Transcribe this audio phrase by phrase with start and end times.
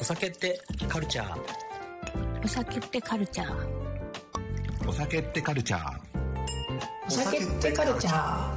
[0.00, 1.38] お酒ってカルチャー？
[2.42, 4.88] お酒ってカルチャー？
[4.88, 6.00] お酒ってカルチャー。
[7.06, 8.48] お酒ってカルチャー。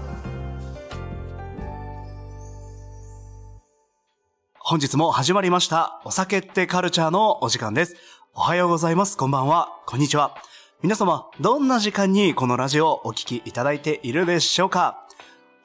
[4.57, 5.99] 本日も始まりました。
[6.05, 7.97] お酒ってカルチャーのお時間です。
[8.33, 9.17] おはようございます。
[9.17, 9.67] こんばんは。
[9.85, 10.37] こんにちは。
[10.81, 15.05] 皆様、どんな時間にこのラジオをお聞きいただいているでしょうか？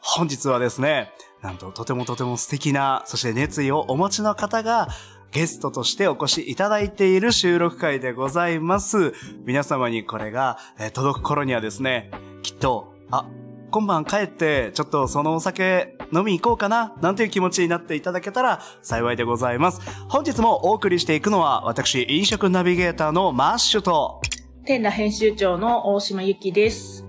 [0.00, 4.88] 本日はですね、なんととてもとても素敵な、そして熱意をお持ちの方が、
[5.30, 9.12] ゲストとしてお越しいただいている収録会でございます。
[9.44, 12.10] 皆様にこれが、えー届く頃にはですね、
[12.42, 13.26] きっと、あ、
[13.70, 19.80] 今晩帰って、ちょっとそのお酒飲み行こうかな、なんていう気持ちになっていただけたら幸いでございます。
[20.08, 24.22] 本日もお送りしていくのは、私、飲食ナビゲーターのマッシュと、
[24.64, 27.04] 天羅編集長の大島由紀です。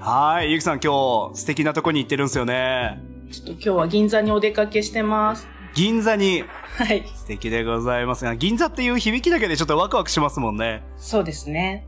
[0.00, 3.00] はい、ゆきさん今日素敵なとこに行ってるんですよね。
[3.32, 5.57] ちょっと今日は銀座にお出かけしてます。
[5.78, 6.42] 銀座に
[6.76, 7.06] はい。
[7.14, 10.82] 素敵でございますが、銀座っていう響きだけでちょっとワクワクしますもんね。
[10.96, 11.86] そうですね。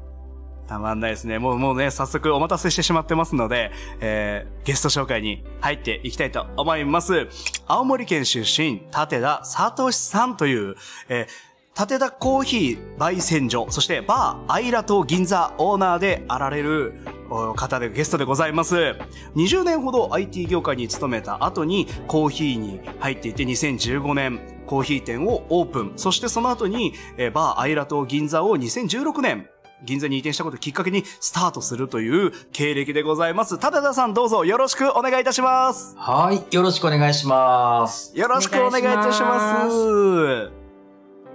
[0.69, 1.41] たまんないですね。
[1.41, 7.27] もうもうね、早速お待たせしてしまってますので、えー、ゲスト紹介に入っていきたいと思います。
[7.67, 10.77] 青森県出身、立田聡さんという、
[11.09, 11.50] えー
[11.81, 16.93] 立田コーヒー焙煎所、そしてバーアイラと銀座オーナーであられる
[17.31, 18.97] お方でゲストでございます。
[19.35, 25.93] 20年ほど IT 業界に勤めた後にコーヒーに入っていて2015年コーヒー店をオープン。
[25.97, 29.49] そしてその後に、えーバーアイラと銀座を2016年
[29.83, 33.59] 銀座に移転したことをきっかけにスタートするという経歴でございます。
[33.59, 35.95] たださんどうぞよろしくお願いいたします。
[35.97, 36.55] はい。
[36.55, 38.13] よろしくお願いします。
[38.15, 40.60] よろしくお願いいたします。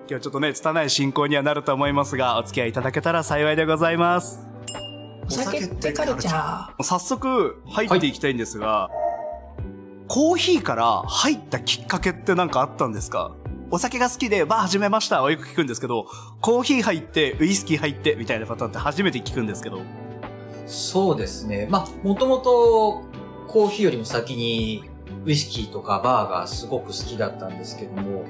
[0.05, 4.39] お今日ちょっとね、拙い進行にはなると思いますが、お付き合いいただけたら幸いでございます。
[5.25, 6.83] お酒ってカルチャー。
[6.83, 8.91] 早速入っていきたいんですが、
[10.07, 13.35] コーヒーから入ったきっかけって何かあったんですか？
[13.71, 16.05] お酒が好きでバー始めましたはよく聞くんですけど、
[16.39, 19.81] コーヒー入って、ウイスキー入ってみたいなパターンって初めて聞くんですけど。
[20.67, 21.67] そうですね。
[21.67, 23.05] まあ、もともと
[23.47, 24.83] コーヒーよりも先に
[25.25, 28.23] ウイスキーとかバーがすごく好きだったんですけども、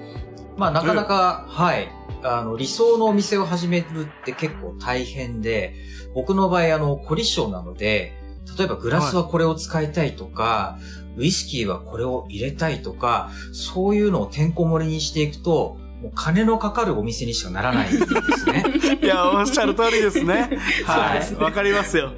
[0.57, 1.89] まあ、なかなか、はい。
[2.23, 3.85] あの、理想のお店を始める
[4.21, 5.73] って結構大変で、
[6.13, 8.13] 僕の場合、あの、凝り性なので、
[8.57, 10.79] 例えばグラスはこれを使いたいとか、
[11.17, 18.63] ウイスキーはこれを入れたいとか、そういうのをてんこ盛りにしていくと、もう金のかかるお店にしかならないんですね。
[19.01, 20.51] いや、おっしゃる通りですね。
[20.85, 21.35] はい。
[21.41, 22.11] わかりますよ。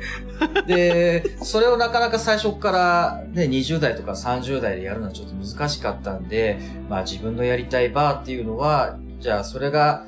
[0.67, 6.59] で、それをなかなか最初からね、20代とか30代でやるのはちょっと難しかったんで、
[6.89, 10.03] まあ自分のやりたいバーっていうのは、じゃあそれが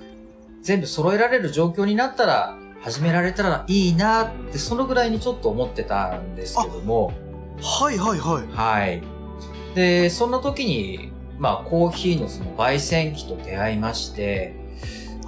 [0.61, 7.13] 全部揃えられる状況になったら、始められたらいいなって、そのぐらいにちょっと思ってたんですけども、
[7.61, 8.47] はいはいはい。
[8.51, 9.01] はい。
[9.73, 14.53] で、そんな時に、まあコーヒーのその焙煎機と出会いまして、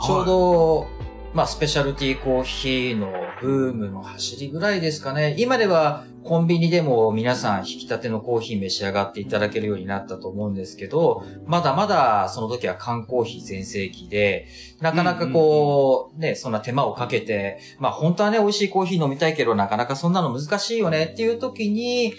[0.06, 0.88] ちょうど、
[1.34, 5.36] まあ、スペシャルティーコーヒーのブームの走りぐらいですかね。
[5.38, 14.48] 今ではコンビニでも皆さん引き立てのコーヒー召し上がっていただけるようになったと思うんですけど、まだまだその時は缶コーヒー全盛期で、
[14.82, 22.14] なかなかこう、ね、そんな手間をかけて、まあ本当はね、美味しいコーヒー飲みたいけど、なかなかそんなの難しいよねっていう時に、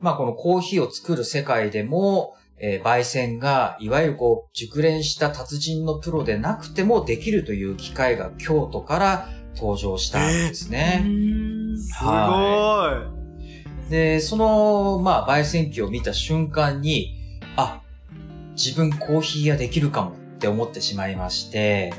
[0.00, 11.04] まあこのコーヒーを作る世界でも、えー焙煎が、いわゆるこう、熟練した達人のプロでなくてもできるという機会が京都から登場したんですね。
[11.76, 13.90] すごはいい。
[13.90, 17.16] で、その、まあ、焙煎機を見た瞬間に、
[17.56, 17.80] あ、
[18.54, 21.92] 自分コーヒー屋できるかもって思ってしまいまして、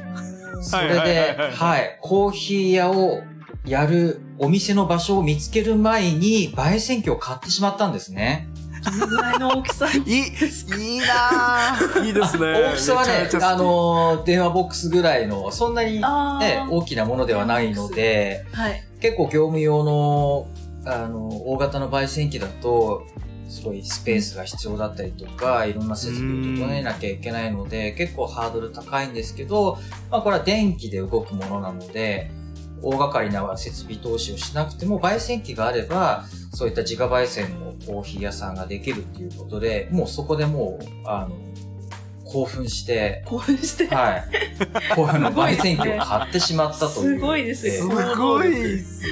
[0.61, 3.21] それではい、はい、コーヒー屋を
[3.65, 8.47] やるお店の場所を見つける前に、焙煎機を買ってしまったんですね。
[8.85, 12.05] どのぐらいの大きさいい、いいなぁ。
[12.05, 12.45] いいですね。
[12.53, 18.83] 大きさはねあ、のー、電話ボックスぐらいの、そんなにあね、ー大きなものではないので、はい。
[19.01, 20.47] 結構業務用の、
[20.85, 23.05] あの、大型の焙煎機だと、
[23.49, 29.79] すごいスペースが必要だったりとか、いろんな設備を整えなきゃいけないので、結構ハードル高いんですけど、
[30.11, 32.29] まあこれは電気で動くものなので、
[32.81, 41.35] 大掛かりな設備投資をしなくても、焙煎機があれば、そういった自家焙煎のコーヒー屋さんができるっていうことで、もうそこでもう、あの、
[42.25, 43.87] 興奮して、興奮して。
[43.87, 44.23] はい。
[44.95, 47.15] こういうの焙煎機を買ってしまったという。
[47.15, 49.07] すごいですすよごいですね。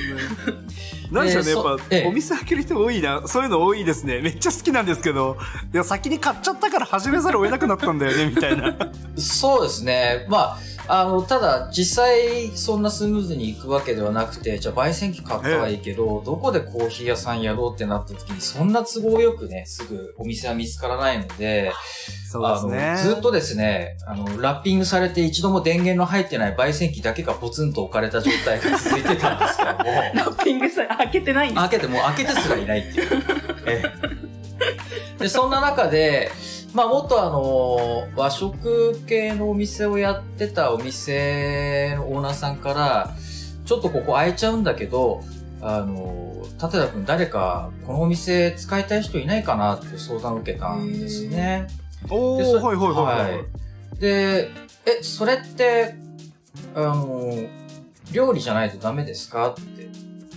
[1.11, 3.23] なんでしょうね、やっぱ、ええお店開ける人多いな。
[3.27, 4.21] そういうの多いですね。
[4.21, 5.37] めっちゃ好きなんですけど、
[5.73, 8.75] いや、先に買っちゃったから始めざるを得なくなったんだよね、みたいな。
[9.17, 10.25] そうですね。
[10.29, 10.57] まあ、
[10.89, 21.73] あの、ただ、実際、そんなスムーズにいくわけではなくて、じゃあ、焙煎機買ったはいいけど、どこでコーヒー屋さんやろうってなった時に、そんな都合よくね、すぐお店は見つからないので、
[22.31, 23.13] そうですね。
[23.13, 29.83] ずっとですね、あの、ラッピングされて一度も電源の入ってない焙煎機だけがポツンと置かれた状態が続いてたんですけども、
[30.15, 33.23] ラッピングされ、開けてないんです開けてもう開けてすらいないっていう。
[33.65, 34.27] ええ
[35.19, 36.31] で、そんな中で、
[36.77, 43.15] まあ、もっとあの、和食系のお店をやってたお店のオーナーさんから、
[43.65, 45.23] ちょっとここ開いちゃうんだけど、
[45.59, 51.65] あの、立田くん誰かこのお店使いたい人いないかなって相談を受けたんですね。
[52.11, 53.43] おー、でそはいはいはいは
[53.95, 53.99] い。
[53.99, 54.51] で、
[54.85, 55.95] え、それって、
[56.75, 57.33] あの、
[58.11, 59.89] 料理じゃないとダメですかって、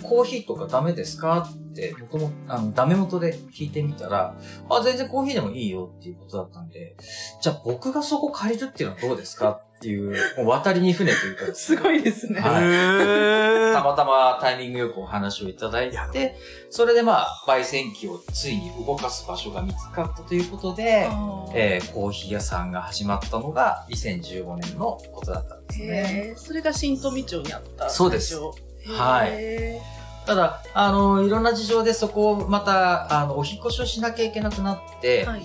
[0.03, 1.49] コーヒーとかダメですか？
[1.51, 4.35] って、もともあの、ダメ元で聞いてみたら、
[4.69, 6.97] あ、全然コーヒーでもいいよっていうことだったんで、
[7.43, 9.51] じゃあ僕がそこ借りるっていうのはどうですか？
[9.81, 12.39] っていう、もう渡りに船というかです ごいですね。
[12.41, 16.37] はいたまたまタイミングよくお話をいただいて、
[16.69, 21.09] それでまあ、焙煎機をついに動かす場所が見つかったということで、
[21.55, 26.35] えーコーヒー屋さんが始まったのが2015年のことだったんですね。
[26.37, 27.89] それが新富町にあった。
[27.89, 28.39] そうです。
[28.87, 29.81] はいへ
[30.27, 35.43] ただ、あの、いろんな事情でそこをまた、あの、お引っ越しをしなきゃいけなくなって、ーはい。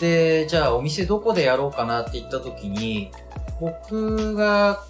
[0.00, 3.10] で、じゃあお店どこでやろうかなって言った時に、
[3.60, 4.84] 僕が、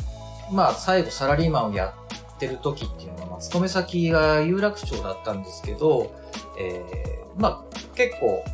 [0.50, 1.94] まあ最後サラリーマンをや
[2.35, 6.15] ってる時っていうのは、まあ勤め先が有楽町だったんですけど、
[6.59, 8.45] えー、まあ結構、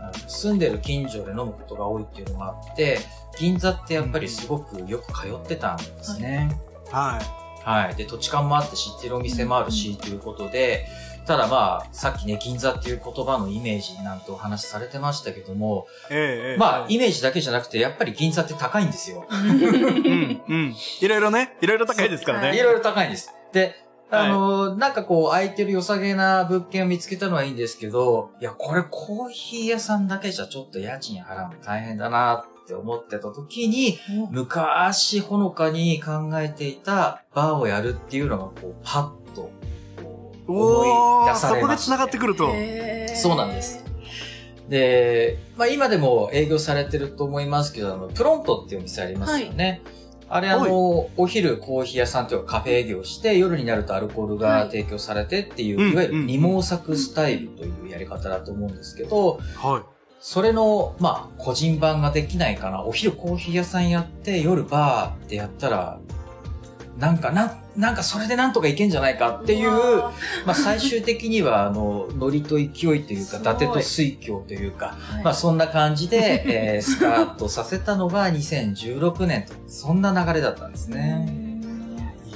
[0.00, 2.98] あの住んでる近所で飲むことが多いっていうのもあって、
[3.38, 6.58] 銀座ってやっぱりすごくよく通ってたんですね。
[6.90, 7.39] はい。
[7.62, 7.94] はい。
[7.94, 10.86] で、土地勘もあって知ってるお店もあるし、ということで、
[11.26, 19.26] ただまあ、さっきね、銀座っていう言葉のイメージなんてお話しされてましたけども、ええええまあ、イメージだけじゃなくて、やっぱり銀座って高いんですよ。
[19.30, 20.76] うん、うん。
[21.00, 22.58] いろいろね、いろいろ高いですからね。
[22.58, 23.32] いろいろ高いんです。
[23.52, 23.76] で、
[24.10, 33.98] あの、なんかこう、空いてる良さげな物件を見つけたのはいいんですけど、いや、これコーヒー屋さんだけじゃちょっと家賃払うの大変だなって思ってた時に、
[34.30, 39.50] 昔ほのかに考えていたバーをやるっていうのが、こう、パッと、
[40.00, 42.48] こう思い出おー、そこでされまして繋がってくると。
[43.16, 43.84] そうなんです。
[44.68, 49.82] で、まあ今でも営業されてると思いますけど、あの、プロントっていうお店ありますよね。
[50.28, 59.99] あれあの、お昼コーヒー屋さんというかカフェ営業して、夜になるとアルコールが提供されてっていう、はいいわゆる二毛作スタイルというやり方だと思うんですけど、はい。
[60.20, 62.84] それの、まあ、個人版ができないかな。
[62.84, 65.98] お昼コーヒー屋さんやって、夜バーってやったら、
[66.98, 70.12] なんか、なん、なんかそれでなんとかいけんじゃないかっていう、わ
[70.44, 81.26] まあ最終的には、あの、ノリと勢いというか、伊達と水郷というか、ーまあそんな感じで、えースタートさせたのが2016年と、そんな流れだったんですね。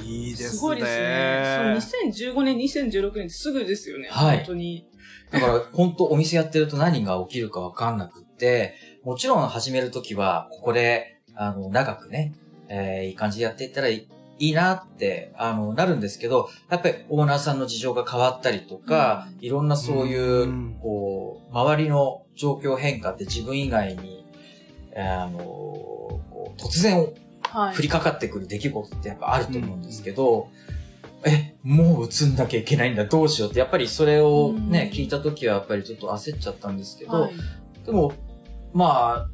[0.01, 0.49] いいですね。
[0.49, 1.77] すごいですね。
[1.79, 4.07] そう2015年、2016年ってすぐですよね。
[4.09, 4.87] はい本当に。
[5.31, 12.33] だから、本当お店やってると何が起きるかわかんなくって、もちろん始めるときは、ここで、あの、長くね、
[12.67, 14.07] えーいい感じでやっていったらい
[14.39, 24.25] いなって、あの、なるんですけど、やっぱりオーナーさんの事情が変わったりとか、いろんなそういう、うんこう、周りの状況変化って自分以外に、
[24.95, 26.21] あの、こ
[26.57, 27.07] う突然
[27.55, 27.77] はい。
[27.77, 30.49] 降りかかってくる出来事ってやっぱあると思うんですけど、
[31.25, 34.97] え、もう移んなきゃいけないんだ、どうしようって、やっぱりそれをね、うん。
[34.97, 37.33] 聞いた時はやっぱりちょっと焦っちゃったんですけど、はい。
[37.85, 38.13] でも、
[38.73, 39.29] まあ、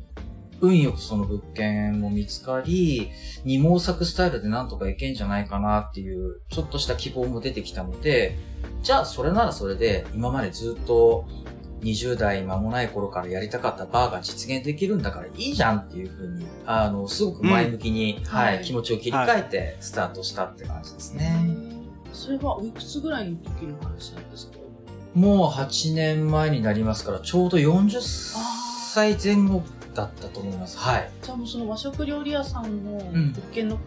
[0.61, 3.11] 運よくその物件も見つかり、
[3.43, 8.37] 二毛作スタイルでなんとかいけんじゃないかなっていう、ちょっとした希望も出てきたので、
[8.83, 11.25] じゃあそれならそれで、今までずっと
[11.81, 18.63] 20代間もない頃からやりたかったバーが実現できるんだからいいじゃんっていうふうに、あの、すごく前向きに、はい、はい。
[18.63, 21.60] 気持ちを切り替えてスタートしたって感じですね。
[22.13, 24.57] それはおいくつぐらいの時の話なんですか？
[25.13, 27.99] もう8年前になりますから、ちょうど40
[28.93, 29.61] 歳前後。
[29.93, 30.77] だったと思います。
[30.77, 31.09] はい。
[31.21, 33.77] じゃあもうその和食料理屋さんのん物件の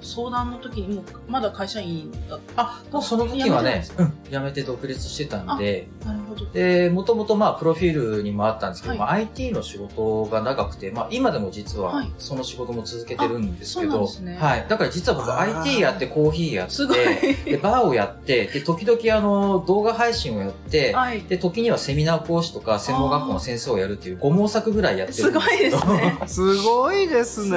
[0.00, 6.08] 相談の時にもうまだ会社員だっあ、もうその時はねうん、辞めて独立してたんで、た。
[6.08, 6.46] なるほど。
[6.50, 14.66] で、もともとまあ、プロフィールにもあったんですけど、はいまあ、IT の仕事が長くて、まあ、今でも実ははい、その仕事も続けてるんですけあそうなんど、ですねはい。
[14.68, 17.32] だから実は僕、IT やって、コーヒーやすごい。
[17.32, 21.22] って、で、バーをやって、で、時々あの、動画配信をやって、はい。
[21.22, 27.48] で、時にはセミナー講師とか、専門学校の先生をやるっていう5毛作ぐらいやってるんでごいですね すごいですね。
[27.48, 27.54] す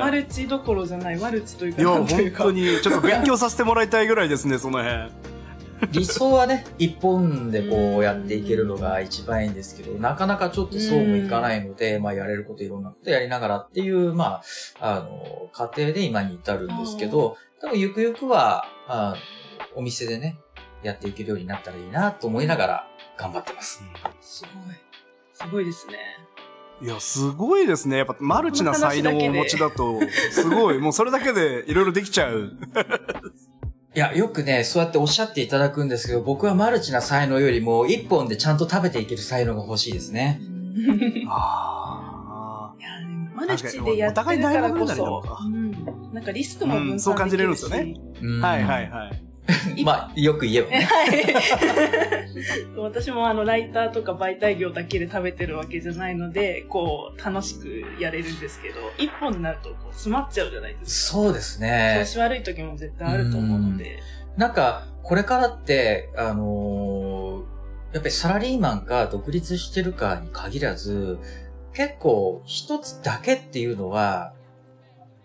[0.00, 1.90] マルチどころじゃない、マルチというか、いや。
[1.90, 5.10] 本当に、ちょっと勉強させてもらいたいぐらいですね、その辺。
[5.90, 14.42] 理想はね、一本でこうやっていけるのが一番いいんですけど、なかなかちょっとそうもいかないので、まあやれることいろんなことやりながらっていう、ま
[14.80, 19.16] あ、あの、過程で今に至るんですけど、多分ゆくゆくは、あ
[19.74, 20.38] お店でね、
[20.82, 23.82] やっていけるようになったらいいなと思いながら頑張ってます。
[24.20, 24.76] すごい。
[25.34, 25.94] すごいですね。
[26.82, 27.98] いや、すごいですね。
[27.98, 30.00] やっぱマルチな才能をお持ちだと、
[30.32, 30.78] すごい。
[30.78, 32.56] もうそれだけでいろいろできちゃう。
[33.94, 40.40] いや、よくね、そうやっておっしゃっていただくんですけど、僕はマルチな才能よりも、一本でちゃんと食べていける才能が欲しいですね。
[41.28, 45.70] あいやでもマルチでやってるからこそ、うん、
[46.12, 48.48] なんかリスクも分散できるし、うんそう感じれるんですよねうんあ。
[48.48, 49.31] はいはいはい。
[49.84, 50.82] まあ、よく言えばね。
[50.86, 51.34] はい。
[52.76, 61.18] 私もあの、ライターとか媒体業だけで食べてるわけじゃないので、こう、楽しくやれるんですけど、一本になるとこう詰まっちゃうじゃないですか。
[61.18, 62.12] そうですね調。
[62.12, 63.98] 子悪い時も絶対あると思うので。
[64.36, 67.52] なんか、これからって、あのー
[67.92, 71.18] やっぱりサラリーマンか独立してるかに限らず、
[71.74, 74.32] 結構一つだけっていうのは、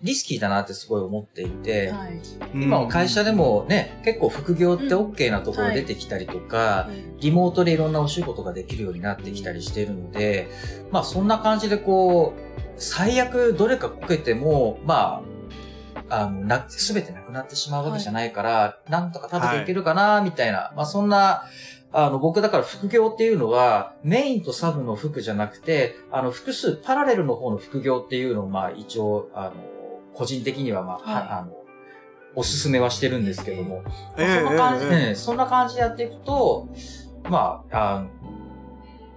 [0.03, 2.21] リスキーだなってすごい思っていて、はい。
[2.53, 6.89] 今は会社でもね、結構副業って OK なところ出てきたりとか、
[7.19, 10.49] リモートでいろんなお仕事ができるようになってきたりしているので、
[10.91, 15.23] まあそんな感じでこう、最悪どれかこけても、ま
[16.09, 21.43] あ、あの、な、すべてなくなってしまうわけじゃないから、なんとか食べていけるかな、みたいな、まあそんな、
[21.91, 29.76] あの、僕だから副業っていうのは、メインとサブの副じゃなくて、あの、複数パラレルの方の副業っていうのを、まあ一応、あの、
[30.17, 31.53] 個人的には、まあ、ははいあの、
[32.35, 33.83] おすすめはしてるんですけども、
[34.17, 36.67] ええそんな感じ、そんな感じでやっていくと、
[37.29, 38.07] まあ、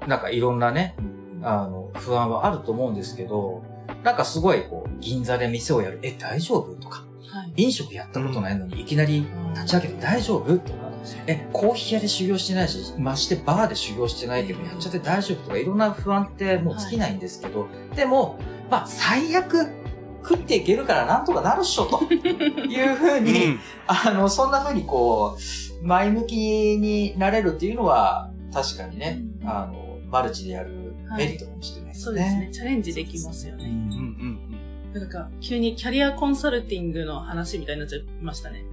[0.03, 0.95] あなんかいろんなね、
[1.43, 3.63] あの、不安はあると思うんですけど、
[4.05, 7.65] なんかすごいこう、銀座で店をやる、え、大丈夫とか、はい。
[7.65, 10.91] 飲食やったことないのにいきなり立ち上げて大丈夫とか、
[11.27, 18.39] え、コーヒー屋で修行してないし、ましてバーで修行してないけど、やっちゃって大丈夫とか、いろんな不安ってもう尽きないんですけど、でも、
[18.71, 19.80] まあ、最悪、
[20.23, 25.37] 食っていけるからなんとかなるっしょ、と いうふうに、うんあの、そんな風にこ
[25.83, 26.37] う、前向き
[26.79, 32.05] になれるっていうのは、確かにね、うんあの、マルチでやるメリットかもしれないですね。
[32.05, 32.51] そうですね。
[32.53, 33.65] チャレンジできますよね。
[33.65, 34.50] うんうん
[34.93, 38.65] なんか、急にキャリアコンサルティングの話みたいになっちゃいましたね。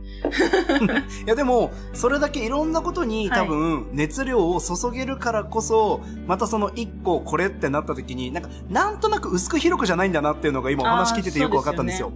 [0.82, 0.90] うん。
[0.90, 0.94] い
[1.28, 12.12] やでも、それだけいろんなことにはい多分熱量を注げるからこそ、またその一個これってなった時に、なんか、なんとなく薄く広くじゃないんだなっていうのが今お話聞いててよく分かったんですよ。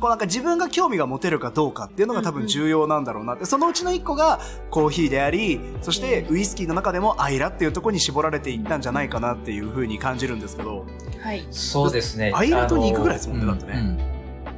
[0.00, 10.84] こうなんか自分が興味が持てるかどうかっていうのが多分重要なんだろうなって、そのうちの一個がコーヒーであり、そしてウイスキーの中でもアイラっていうところに絞られていったんじゃないかなっていうふうに感じるんですけど。
[11.20, 11.46] はい。
[11.50, 12.32] そうですね。
[12.34, 14.14] アイランドに行くぐらいですもんねだってねうんうん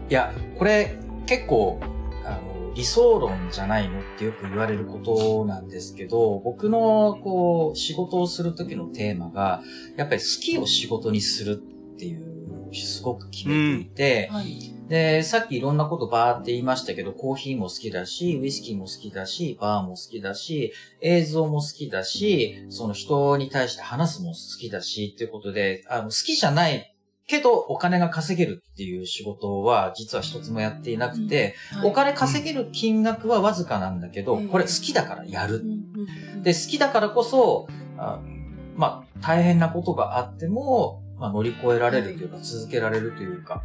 [0.08, 1.80] いや、これ結構、
[2.24, 9.62] あの、理想論じゃないのってよく言われることなんですけど、僕のこう、仕事をする時のテーマが、
[9.96, 14.75] やっぱり好きを仕事にするっていうのをすごく決めていて、はい。
[14.88, 34.48] で、さっきいろんなことバーって言いましたけど、コーヒーも好きだし、ウイスキーも好きだし、バーも好きだし、映像も好きだし、その人に対して話すも好きだし、っていうことで、あの、好きじゃないけどお金が稼げるっていう仕事は実は一つもやっていなくて、お金稼げる金額はわずかなんだけど、うん。
[34.48, 35.62] これ好きだからやる。
[36.42, 37.66] で、好きだからこそ、
[37.98, 38.20] あ
[38.76, 43.64] まあ、大変なことがあっても、まあ、乗り越えられるというか、続けられるというか、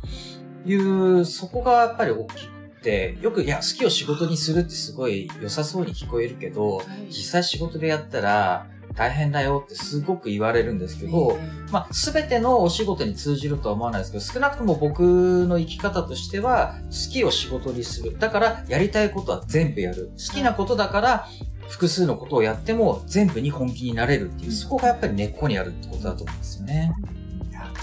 [0.66, 11.38] いう、そこがやっぱり大きくて、よく、いや、好きを仕事にするってすごい良さそうに聞こえるけど、はい実際仕事でやったら大変だよってすごく言われるんですけど、
[11.72, 18.18] まあ、すべてのお仕事に通じるとは思わないですけど、少なくとも僕の生き方としては、好きを仕事にする。
[18.18, 20.12] だから、やりたいことは全部やる。
[20.18, 21.28] 好きなことだから、
[21.70, 26.94] 複数のことをやっても全部に本気になれるっていう、そこがやっぱり根っこにあるってことだと思うんですよね。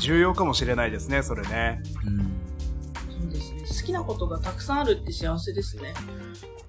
[0.01, 1.83] 重要かもしれないですね、それね。
[2.07, 2.48] うん。
[3.21, 3.58] そうですね。
[3.81, 5.95] 好きなことがたくさんあるって幸せですね。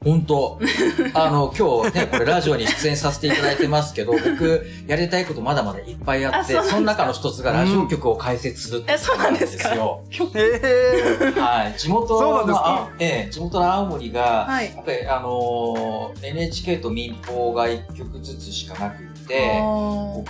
[0.02, 0.58] 本当
[1.14, 9.76] あの、今日ね、これラジオに出演させていただいてますけど、 僕、やりたいことまだまだいっぱいあって、あその中の一つがラジオ局を開設するってえそうなんですか？
[9.76, 10.02] よ。
[10.10, 11.40] へえ。
[11.40, 11.78] はい。
[11.78, 12.70] 地元そうなんですか？
[12.70, 19.60] の、あええ、地元の青森が、はいやっぱりあのー NHK と民放が一曲ずつしかなくって、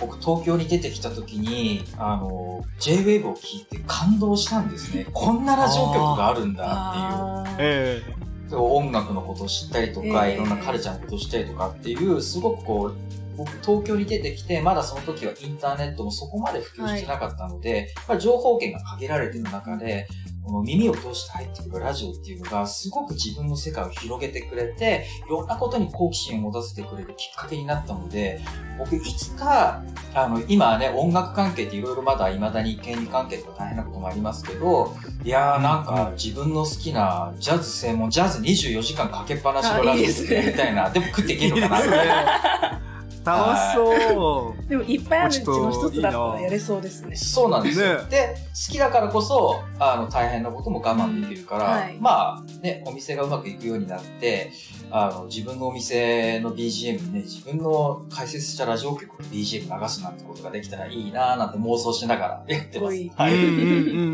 [0.02, 5.06] 僕東京に出てきた時に、あのー J-Wave を聞いて感動したんですね。
[5.14, 7.56] こんなラジオ局があるんだあー。
[7.60, 8.20] えっていう。
[8.52, 10.34] 音楽のことを知ったりとか、ええ。
[10.36, 13.09] いろんなカルチャーのことを知ったりとかっていう、すごくこう、
[13.40, 20.08] 僕東京に出てきて、まだその時はインターネットもそこまで普及してなかったので、まあ情報源が限られてる中で、
[20.44, 28.42] この耳を通して入ってくるラジオっていうのが、すごく自分の世界を広げてくれて、いろんなことに好奇心を持たせてくれるきっかけになったので、
[28.78, 40.90] 僕いつか、あの、今はね、音楽関係っていろいろまだ未だに権利関係とか大変なこともありますけど、いやーなんか自分の好きなジャズ専門、ジャズ24時間かけっぱなしのラジオってやりたいな。
[40.90, 42.89] でも食っていけるのかないいですね
[43.38, 44.70] 楽しそう。
[44.70, 47.16] でもいっぱいあるうちの一つだったらやれそうですね。
[47.16, 48.04] そうなんですよ。
[48.04, 48.36] ねで、
[48.68, 54.52] 好きだからこそ、あの、大変なことも我慢できるから、まあ、ね、お店がうまくいくようになって、
[54.92, 62.98] あの、自分のお店の BGM にね、自分の解説したラジオ局の BGM 流すなんてことができたらいいなぁなんて妄想しながらやってます。
[62.98, 63.12] すごい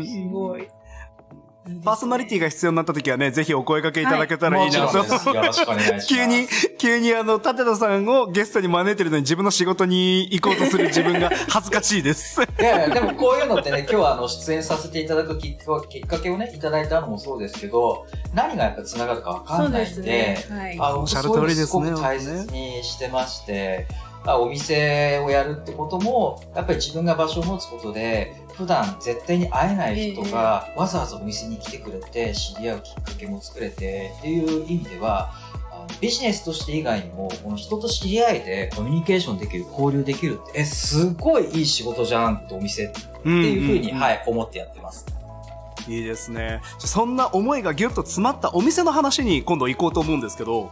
[0.06, 0.68] すごい。
[1.84, 4.98] パーソナリティが必要になった時はね、ぜひお声掛けいただけたらいいなと。
[4.98, 6.06] よろしくお願いします。
[6.06, 6.46] 急に、
[6.78, 12.40] 急にあの、立田さんをゲストに招いてるのに自分の仕事に行こうとする自分が恥ずかしいです。
[12.60, 20.38] いやいや、でもこういうのってね、今日はあの、出演させていただくきっかきっかけをね、いただいたのもそうですけど、何がやっぱ繋がるかわかんでないんで。
[20.48, 20.78] はい。
[20.80, 23.88] あの、おっしゃる通りですねすごく大切にしてまして、
[24.26, 35.32] あお店をやるってことも、やっぱり自分が場所を持つことで、普段絶対に会えない人がわざわざお店に来てくれて、知り合うきっかけも作れてっていう意味では、
[36.00, 42.88] ビジネスとして以外にも、この人と知り合いでコミュニケーションできる、交流できるって、え、すごいいい仕事じゃんってお店っ
[43.22, 43.92] ていうふうに、い。
[43.92, 45.06] はい、思ってやってます。
[45.88, 46.60] いいですね。
[46.78, 50.68] そんな思いがギュッと詰まったお店の話に今度行こうと思うんですけど、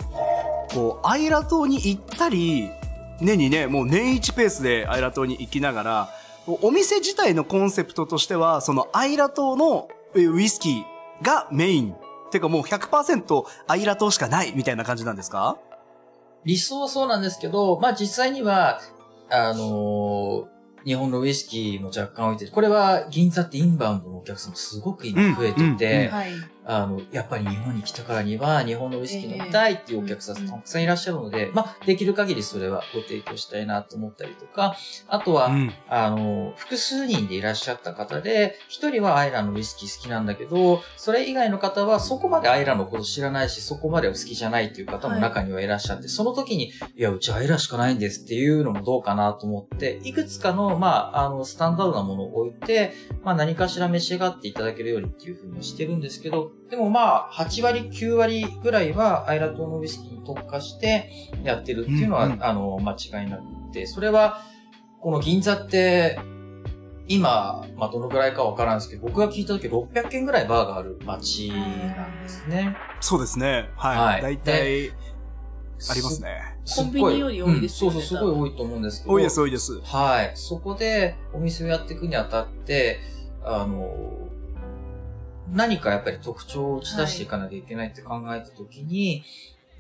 [0.73, 2.71] こう、アイラ島に行ったり、
[3.21, 6.09] 年にね、もう年一ペースでアイラ島に行きながら、
[6.47, 11.95] お店自体のコンセプトとしては、そのアイラ島のえウイスキーがメイン。
[12.31, 15.57] てかもう100%アイラ島しかないみたいな感じなんですか？
[16.45, 18.81] 理想はそうなんですけど、まあ実際には、
[19.31, 20.55] あのー
[20.85, 22.53] 日本のウイスキーも若干置いてる。
[22.53, 26.33] これは銀座ってインバウンドのお客さんもすごく今増えてうんうんて、はい。
[26.67, 30.49] あの、やっぱり日本に来たからには日本のウイスキー飲みたいっていうお客さんええ。
[30.49, 34.77] たくさんいらっしゃるので、まあできる限りそれはご提供したいなと思ったりとか、
[35.09, 35.73] あとは、うん。
[35.89, 52.93] あの、複数人でいらっしゃった方で、一人はアイラのウイスキー好きなんだけど、それ以外の方はそこまでアイラのこと知らないし、そこまでお好きじゃないっていう方も中にはいらっしゃって、その時に、いや、うちアイラしかないんですっていうのもどうかなと思って、いくつかの、まあ、あの、スタンダードなものを置いて、
[53.23, 61.11] まあ、何かしら召し上がっていただけるようにっていうふうにはしてるんですけど、でもまあ、8割、9割ぐらいはアイラ島のウイスキーに特化して
[61.43, 64.41] やってるっていうのは、うんうんあの、間違いなくて、それは、
[65.01, 66.19] この銀座って、
[67.07, 72.75] 今、まあ、どのぐらいかわからんですけど、僕が聞いた時600軒ぐらいバーがある街なんですね。
[73.01, 73.69] そうですね。
[73.77, 73.97] はい。
[73.99, 74.91] はい大体、
[75.91, 76.57] ありますね。
[76.77, 79.13] コンビニより多いですよねうんそうそう、すごい多いと思うんですけど。
[79.13, 79.81] 多いです、多いです。
[79.83, 80.33] はい。
[80.35, 83.01] そこでお店をやっていくにあたって、
[83.45, 83.91] あの、
[85.53, 89.25] 何かやっぱり特徴を打ち出していかなきゃいけないって考えたときに、やっ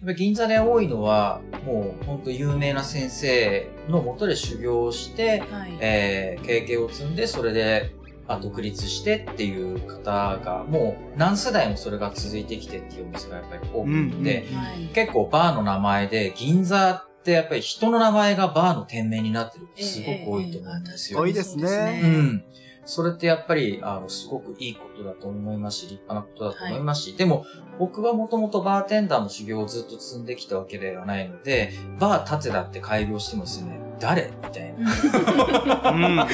[0.06, 5.78] ぱり銀座で多いのは、もう本当有名な先生のもとで修行をして、はい。
[5.80, 7.92] えー経験を積んで、それで、
[8.28, 14.44] まあ、独立してっていう方が、もう何世代もそれが続いてきてっていうお店がやっぱり多くて。
[14.94, 21.20] 結構バーの名前で、銀座ってやっぱり人の名前がバーの店名になってるってすごく多いと思うんですよ。
[21.20, 22.44] 多いですねうん。
[22.84, 27.44] それってやっぱり、あの、すごくいいことだと思いますし、立派なことだと思いますし、でも、
[27.78, 34.90] 僕はもともとバーテンダーの修行をずっと積んできたわけではないので、バー立てだって開業してもですね、誰みたいな。
[34.92, 36.26] っ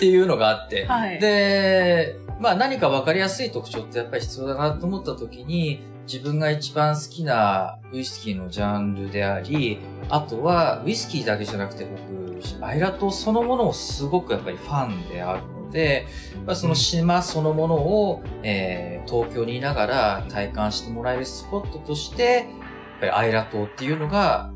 [0.00, 1.18] ていうのがあって、はい。
[1.20, 16.08] で、まあ何か分かりやすい特徴ってやっぱり必要だなと思った時に、自分が一番好きなウイスキーのジャンルであり、あとはウイスキーだけじゃなくて僕、アイラ島そのものをすごくやっぱりファンであるので、
[16.44, 22.44] まあその島そのものを、えー東京にいながら体感してもらえるスポットとして、やっ
[23.00, 24.52] ぱりアイラ島っていうのが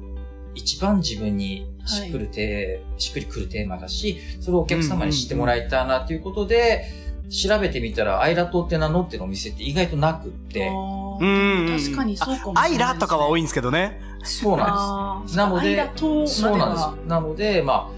[0.54, 6.84] 一番自分にしっくりて、しっくりくるテーマだし、それをお客様に知ってもらいたいなということで、
[7.30, 14.00] 調べてみたら、アイラ島って名乗ってるお店って意外となくって、あうーん確かにそうかもしれアないイラとかは多いいんですけどね。
[14.22, 15.36] そうなんです。
[15.36, 17.08] なのでアイラ島までそうなんはです。
[17.08, 17.90] なので、ま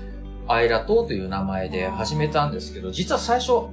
[0.48, 3.68] あ、アイラ島という名前で始めたんですけど、実は最初、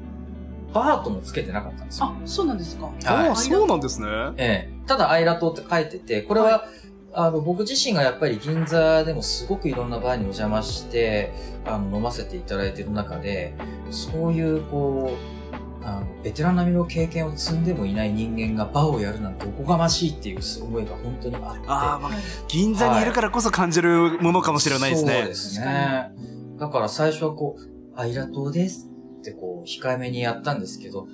[0.73, 2.07] バーともつけてなかったんですよ。
[2.07, 2.85] あ、そうなんですか。
[2.85, 4.07] はいああ、そうなんですね。
[4.37, 4.87] ええ。
[4.87, 6.65] ただ、アイラ島って書いてて、これは、は
[7.13, 11.31] あの、僕自身がやっぱり銀座でもすごくいろんなバーにお邪魔して、
[11.65, 13.53] あの、飲ませていただいてる中で、
[13.91, 15.42] そういう、こう、
[15.85, 21.59] あの、ベテラン並みの経験を積んでもいない人間がバーをやるなんておこがましいっていう思いが本当にあって。
[21.67, 22.11] ああ、まあ、
[22.47, 25.13] 銀座にいるからこそ感じるものかもしれないですね。
[25.13, 26.11] そうですね。
[26.57, 31.07] だから最初はこう、アイラ島ですってこう、控えめにやったんですけど、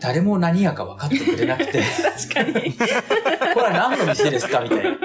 [0.00, 1.82] 誰も何やか分かってくれなくて、
[2.32, 2.72] 確かに。
[3.52, 4.96] これは何の店ですかみたいな。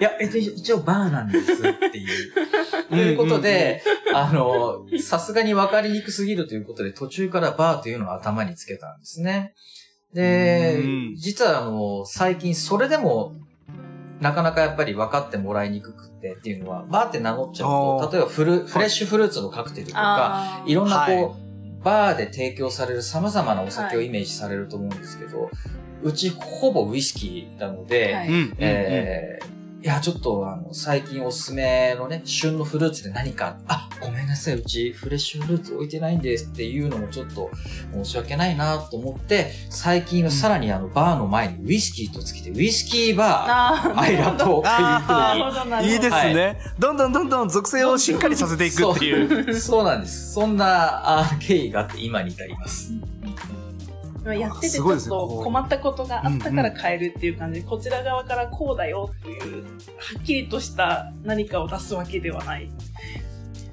[0.00, 2.32] いや、えっと、一応バーなんですっていう。
[2.88, 3.82] ということで、
[4.14, 9.54] あの、さすがに分かりにくすぎるということで、途中からバーというのを頭につけたんですね。
[10.14, 13.34] でうん、実はあの、最近それでも、
[14.20, 21.48] なかなかやっぱり分かってもらいにくくってっていうのは、バーって名乗っちゃうと、例えばフル、フレッシュフルーツのカクテルとか、いろんなこう、はい。
[21.84, 25.50] バーで提供される様々なお酒をイメージされると思うんですけど、
[26.02, 28.28] うちほぼウイスキーなので、はい。
[28.28, 28.54] うん。
[28.58, 37.48] えーいや、ちょっと、あの、最近おすすめのね、旬のフルーツで何か、あ、ごめんなさい、うちフレッシュフルーツ置いてないんですっていうのもちょっと
[37.92, 45.94] 申し訳ないなと思って、最近はさらにあの、バーの前にウイスキーとつけて、ウイスキーバあー、アイラトというなふるほど、なるほど。
[45.94, 49.48] いいですね、どんどんどんどん属性をしっかりさせていくっていう。
[49.48, 49.60] うに。
[49.60, 50.32] そうなんです。
[50.32, 52.92] そんなあ経緯があって今に至ります。
[54.24, 59.68] やっててちょっと困ったことがあったから変えるっていう感じで、こちら側からこうだよっていう、は
[60.18, 62.70] っきりとした何かを出すわけではない。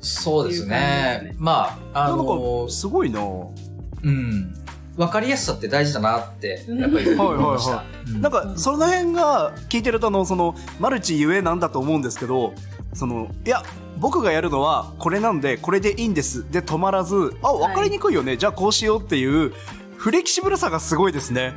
[0.02, 1.20] そうですね。
[1.24, 4.54] ですねまあ、あなんのか、、すごいなうん。
[4.98, 7.84] わかりやすさって大事だなって、やっぱり思いました。
[8.08, 12.54] うんなんか、その辺が聞いてると、あの、その、マルチゆえなんだと思うんですけど、
[12.94, 13.64] その、いや、
[13.98, 16.50] 僕がやるのはこれなんで、これでいいんです。
[16.52, 18.38] で止まらず、あ、わかりにくいよね。
[18.38, 19.54] じゃあこうしようっていう、
[19.98, 21.56] フレキシブルさがすごいですね。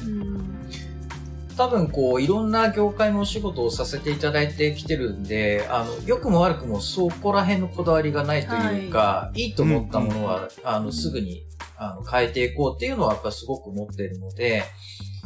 [1.57, 11.45] 多分こう、いろんな業界のお仕事をさせていただいてきてるんで、あの、良くも悪くもそこら辺のこだわりがないというか、い、いと思ったものは、あの、すぐに、
[11.77, 14.63] あの、変えていこうっていうのはやっぱすごく思っているので、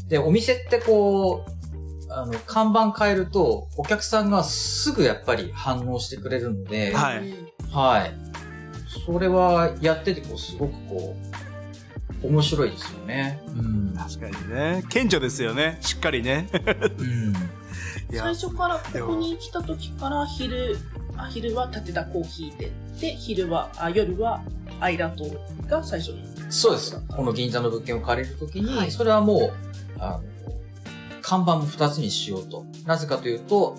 [0.09, 8.15] で、お店ってこう、あの、看板変えると、お客さんがすぐやっぱり反応してくれるので、はいはい。
[9.07, 11.32] それはやっててこう、すごくこう、
[12.23, 13.41] 面白いですよね。
[13.57, 13.95] うん。
[13.97, 14.85] 確かにね。
[14.89, 15.79] 顕著ですよね。
[15.81, 16.49] しっかりね。
[16.99, 17.33] うん。
[18.13, 20.77] 最初からここに来た時から昼、
[21.17, 24.43] あ昼は立てたコーヒーで、で、昼は、あ夜は
[24.81, 25.25] アイラト
[25.67, 26.19] が最初の。
[26.51, 26.97] そうです。
[27.09, 29.53] この銀座の物件を借りるときに、はいそれはもう、
[29.99, 30.23] あの、
[31.23, 32.67] 看板も二つにしようと。
[32.85, 33.79] なぜかというと、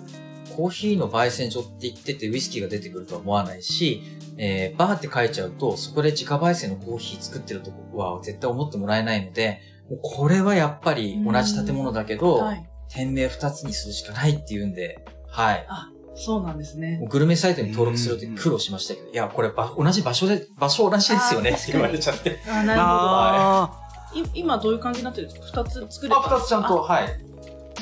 [0.56, 4.02] コーヒーの焙煎所って言っててウイスキーが出てくるとは思わないし、
[4.38, 12.68] えーバーって書いちゃうと、そこで自家焙煎のコーヒー作ってるとこは絶対思ってもらえないので、もうこれはやっぱり同じ建物だけど、はい。
[12.88, 15.66] 店名二つにするしかないっていうんで、はい。
[16.14, 17.04] そうなんですね。
[17.10, 22.38] グルメサイトに登録するとき苦労しましたけど、いや、これば同じ場所で、場所同じですよねって言われちゃって。
[22.48, 23.66] あなるあ
[24.12, 24.26] ほど。
[24.26, 25.64] い今どういう感じになってるんですか？
[25.64, 27.08] 二つ作れあ、ば二つちゃんと、あはい。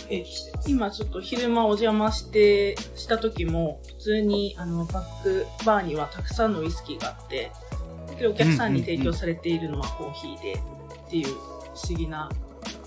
[0.09, 0.71] 併記してます。
[0.71, 7.51] 今ちょっと昼間お邪魔して、した時も、普通にあのバックバーにはたくさんのウイスキーがあって、
[8.09, 11.33] だけどお客さんに提供されているのはコーヒーで、っていう不
[11.89, 12.29] 思議な、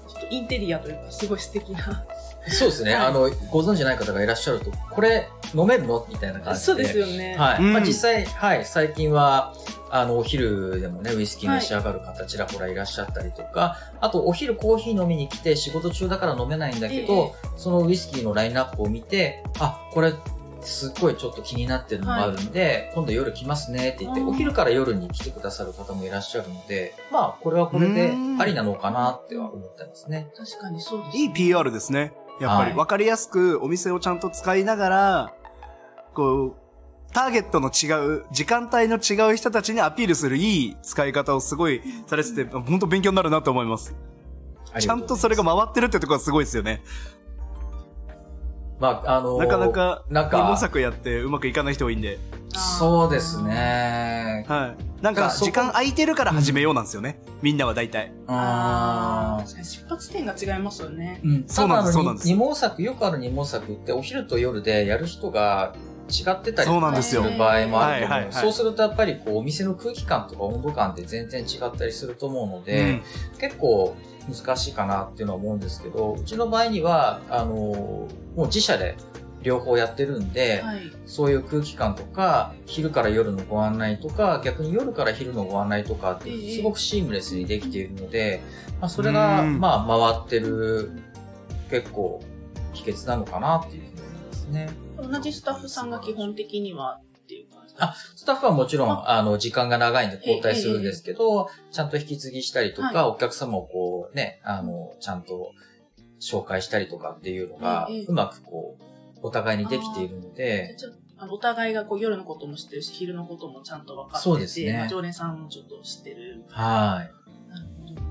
[0.07, 2.05] ちょっとインテリアというか、すごい素敵な。
[2.47, 2.93] そうですね。
[2.93, 6.05] はいあの、ご存知ない方がいらっしゃると、これ飲めるの？
[6.09, 6.65] みたいな感じで。
[6.65, 7.35] そうですよね。
[7.37, 7.59] はい。
[7.59, 9.55] うんまあ実際、はい、最近は、
[9.95, 20.13] あの、お昼でもね、ウイスキー召し上がる方ちらほらいらっしゃったりとか、あと、お昼コーヒー飲みに来て仕事中だから飲めないんだけど、そのウイスキーのラインナップを見て、あ、これ、
[20.61, 24.27] すっごいちょっと気になってるのがあるんで、今度夜来ますねって言って、うん。
[24.29, 28.41] お昼から夜に来てくださる方もいらっしゃるので、まあ、これはこれでうん。
[28.41, 30.27] ありなのかなっては思ってますね。
[30.35, 32.13] 確かにそうです、いい PR ですね。
[32.41, 32.77] やっぱり、はい。
[32.77, 35.33] わかりやすくお店をちゃんと使いながら、
[36.13, 36.64] こう、
[37.15, 43.95] ターゲットの違う、時間帯の違う人たちにアピールするいい使い方をすごいされてて、本当勉強になるなと思います。
[44.77, 46.83] ちゃんとそれが回ってるってところがすごいですよね。
[48.81, 52.19] まあ、あのーなかなか、なんか二毛作やってうまくいかない人多いんで。
[52.53, 54.45] そうですね。
[54.49, 55.01] はい。
[55.01, 57.21] なんか、時間空いてるから始めようなんですよね。
[57.41, 58.11] みんなは大体。
[58.27, 61.21] ああ、出発点が違いますよね。
[61.23, 61.47] ーうん。
[61.47, 65.73] そうなんですそうなんです二毛作、よくある二毛作って、お昼と夜でやる人が
[66.09, 67.79] 違ってたりそうなんでする場合もあると思う。
[67.81, 73.01] はいはいはいそうするとやっぱりこう、お店の空気感とか温度感って全然違ったりすると思うので、うん
[73.39, 73.95] 結構
[74.27, 77.75] 難しいかなっていうのは思うんですけど、うちの場合には、あのー
[78.35, 78.97] もう自社で
[79.45, 80.91] 両方やってるんで、はい。
[81.05, 88.41] そういう空気感とか、昼から夜のご案内とか、逆に夜から昼のご案内とかってええすごくシームレスにできているので、
[88.81, 90.91] まあ、それが、うんまあ、回ってる、
[91.69, 92.21] 結構、
[92.73, 94.69] 秘訣なのかなっていうふうに思いますね。
[94.97, 97.75] 同じスタッフさんが基本的にはっていう感じ
[98.15, 105.51] スタッフはもちろん、あの、時間が長いんで交代するんですけど、ちゃんと引き継ぎしたりとか、はお客様をこうね、あの、ちゃんと
[106.21, 108.83] 紹介したりとかっていうのがええ、うまくこう、
[109.21, 110.75] お互いにできているので、
[111.17, 116.43] あのお互いがこう夜のことも知ってるし、昼のこともちゃんと分かってて、そうですねまあ常連さんもちょっと知ってる。
[116.49, 117.07] は
[117.47, 117.49] い。
[117.49, 118.01] なるほど。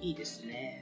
[0.00, 0.77] いいですね。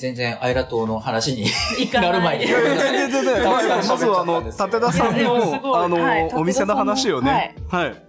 [0.00, 1.44] 全然、アイラ島の話に
[1.92, 2.46] なる前に。
[3.86, 8.02] まずはあの、武田さんの、あの、はいお店の話をね、はい。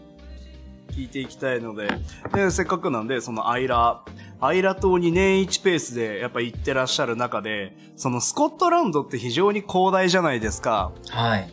[0.93, 1.89] 聞いていきたいので、
[2.33, 4.05] で、せっかくなんで、そのアイラ、
[4.39, 10.93] アイラ島に年一ペースでやっぱ行ってらっしゃる中で、そのスコットランドって非常に広大じゃないですか。
[11.09, 11.51] はい。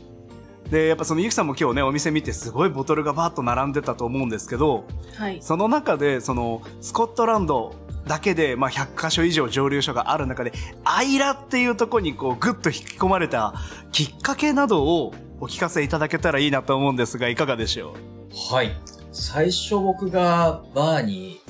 [0.70, 4.84] で、やっぱそのゆきさんも今日ね、お店見てすごいボトルがバーッと並んでたと思うんですけど、
[5.16, 5.38] はい。
[5.40, 7.74] その中で、その、スコットランド
[8.08, 10.52] だけで、まあ、100箇所以上蒸留所がある中で、
[10.84, 13.54] アイラっていうところにこう、ぐっと引き込まれた
[13.92, 18.54] きっかけなどをお聞かせいただけたらいいなと思うんですが、いかがでしょう？
[18.54, 18.72] はい。
[19.12, 21.40] 最初僕がバーに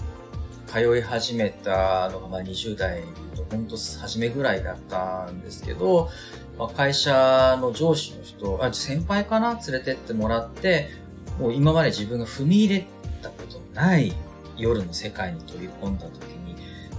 [0.67, 3.07] 通い始めたのが、まあ、20代の
[3.51, 6.11] 本当初めぐらいだったんですけど、
[6.59, 9.55] まあ、会社の上司の人、あ、先輩かな？
[9.55, 10.91] 連れてってもらって、
[11.39, 12.87] もう今まで自分が踏み入れ
[13.23, 14.13] たことない
[14.57, 16.13] 夜の世界に飛び込んだ時、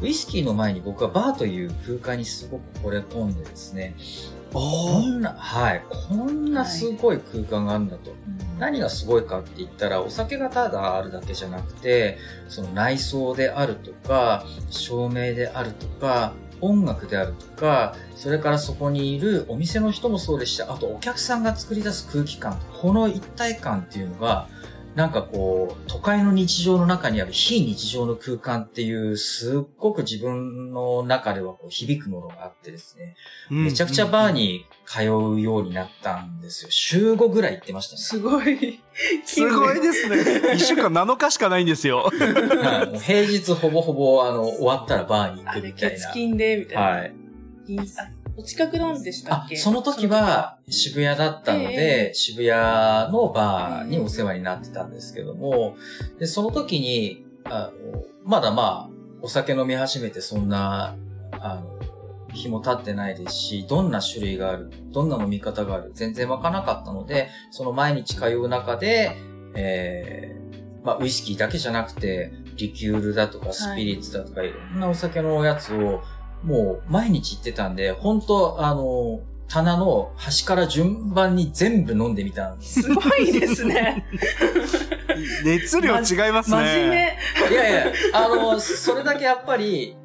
[0.02, 3.96] ウイスキーの前に僕はバーという空間にすごく惚れ込んでですね、
[4.52, 8.12] うこおんな、はい、こんなすごい空間があるんだと。
[8.58, 24.48] 何がすごいかって言ったら、お酒がただあるだけじゃなくて、その内装であるとか、照明であるとか、音楽であるとか、それからそこにいるお店の人もそうですし、あとお客さんが作り出す空気感、この一体感っていうのが、
[25.00, 33.16] なんかこう、都会の日常の中にある非日常の空間っていう、すっごく自分の中ではこう響くものがあってですね、
[33.50, 36.68] めちゃくちゃバーに通うようになったんですよ。
[36.70, 38.02] 週5ぐらい行ってましたね。
[38.02, 38.82] すごい。
[39.24, 40.18] すごいですね。
[40.56, 42.10] 一週間7日しかないんですよ。
[42.12, 46.82] 平日ほぼほぼ、あの、終わったらバーに行くみたい欠勤で、みたいな。
[46.82, 46.88] な。
[46.90, 47.14] はい。
[47.70, 55.76] いいあお近くなんでしたっけ、あその時は渋谷だったので、え渋谷のバーにお世話になってたんですけども、
[56.20, 58.90] で、その時に、あのまだまあ、
[59.22, 60.96] お酒飲み始めてそんな、
[61.34, 61.80] あの、
[62.34, 69.18] 日も経ってないですし、どんな種類がある、どんな飲み方がある、全然わからなかったので、その毎日通う中で、
[69.56, 76.02] えー、まあ、ウイスキーだけじゃなくて、リキュールだとか、スピリッツだとか、い、ろんなお酒のやつを、
[76.44, 82.84] もう毎日行ってたんで、本当あの、棚の端から順番に全部飲んでみたんです。
[82.84, 84.06] すごいですね。
[85.44, 86.58] 熱量違いますね。
[86.58, 87.18] 真面目。
[87.52, 89.96] いやいや、あの、それだけやっぱり、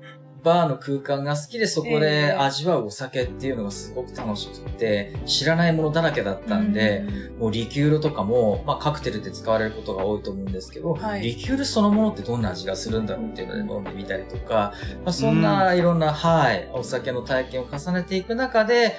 [0.44, 7.04] バーの空間が好きでそこえでえ味わうお酒っていうのがすごく楽しくて、知らないものだらけだったんで、
[7.38, 11.22] もうリキュールとかも、まあカクテルで使われることが多いと思うんですけど、はい。
[11.22, 18.94] リキュールそのものってどんな味がするんだろうっていうので飲んでみたりとか、まあそんないろんな、はい、お酒の体験を重ねていく中で、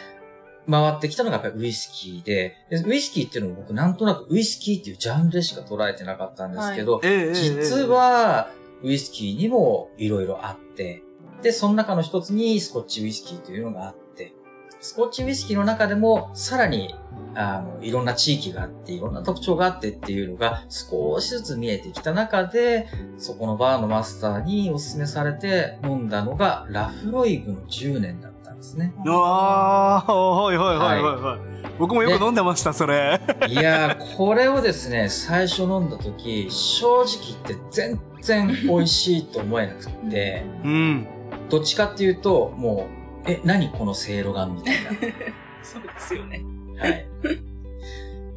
[0.69, 8.49] 回ってきたのがやっぱりウイスキーでで、ウイスキーっていうのも僕なんとなくウイスキーっていうジャンルでしか捉えてなかったんですけど、実、は、
[8.81, 11.04] ウイスキーにもいろいろあって、で、
[11.51, 14.33] その中の一つにスコッチウイスキーというのがあって、
[14.79, 16.95] スコッチウイスキーの中でもさらに、
[17.33, 28.93] あの、いろんな地域があって、いろんな特徴があってっていうのが少しずつ見えてきた中で、そこのバーのマスターにお勧めされて飲んだのが、ラフロイグの10年だったんですね。
[29.07, 31.55] ああ、はいはいはいはいはい。
[31.77, 33.19] 僕もよく飲んでました、それ。
[33.49, 37.05] いやー、これをですね、最初飲んだ時、正直
[37.43, 41.07] 言って全然美味しいと思えなくって、うん。
[41.49, 42.87] どっちかっていうと、も
[43.25, 44.75] う、え、何このせいろがんみたい
[45.63, 46.43] そうですよね。
[46.75, 46.83] な。
[46.83, 47.07] はい。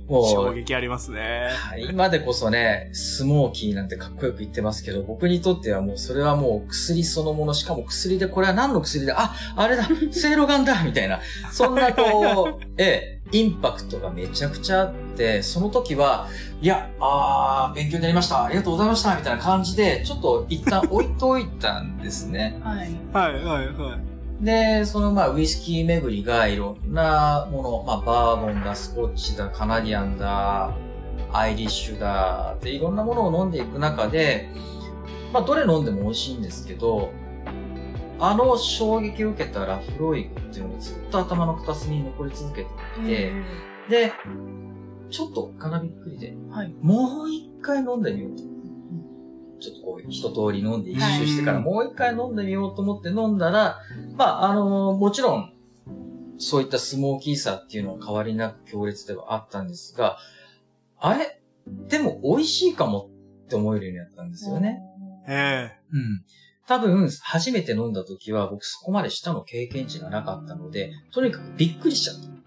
[0.09, 1.51] もう、衝撃ありますね。
[1.53, 11.21] はい今でこそね、スモーキーなんてかっこよく言ってますけど、僕にとってはもうそれはもう薬そのもの、しかも薬で、これは何の薬で、あ、あれだ、せいろがんだみたいな。
[11.53, 16.29] そんなこう、 ええ、インパクトがめちゃくちゃあって、その時は、
[16.61, 22.59] いや、あー、勉強になりました、ありがとうございました、みたいな感じで、ちょっと一旦置いといたんですね。
[22.63, 22.91] はい。
[23.13, 24.08] はいはいはい。
[24.41, 30.75] で、そのまあウイスキー巡りがいろんなもの、まあバーボンだ、スコッチだ、カナディアンだ、
[31.33, 34.49] アイリッシュだ、でいろんなものを飲んでいく中で、
[35.33, 37.11] まあどれ飲んでも美味しいんですけど、
[38.21, 42.71] あの衝撃を受けたラフロイグっていうのがずっと頭の片隅に残り続けて
[43.01, 43.33] いて、え
[43.89, 44.13] で、
[45.11, 46.75] ちょっとかなびっくりで、ーはい。
[46.81, 48.43] もう一回飲んでみようと。
[49.61, 53.79] ちょっとこう、一通り飲んで一周してからはいもう一回飲んでみようと思って飲んだら、
[54.17, 55.53] まあ、あのもちろん、
[56.39, 60.19] そういったスモーキーさっていうのは変わりなく強烈ではあったんですが、
[60.99, 61.41] あれ？
[61.89, 63.11] でも美味しいかも
[63.45, 64.81] って思えるようになったんですよね。
[65.29, 66.25] えうん。
[66.67, 72.38] 多分、初めて飲んだ時は僕そこまで舌の経験値がなかったので、とにかくびっくりしちゃった。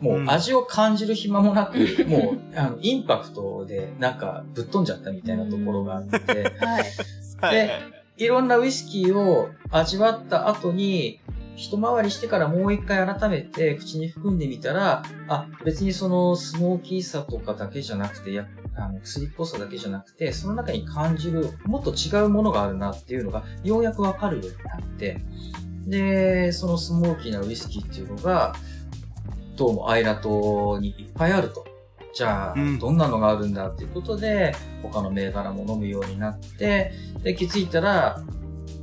[0.00, 0.30] もううん。
[0.30, 6.16] 味を感じる暇もなく、 もう、あの、インパクトでなんかぶっ飛んじゃったみたいなところがあって、
[6.60, 6.84] はい。
[7.42, 7.54] えはい。
[7.54, 7.70] で
[8.18, 11.20] いろんなウイスキーを味わった後に、
[11.54, 25.20] 一回りしてからもう一回改めて口に含んでみたら、あ、別にそのスモーキーさとかだけじゃなくて、やあの薬っぽさだけじゃなくて、その中に感じるもっと違うものがあるなっていうのがようやくわかるようになって、
[25.86, 28.54] で、そのスモーキーなウイスキーっていうのが、
[29.56, 31.66] どうもアイラ島にいっぱいあると。
[32.14, 36.92] じゃあ、うんどんなのがあるんだっていうことで、他の銘柄も飲むようになって、
[37.22, 38.22] で、気づいたら、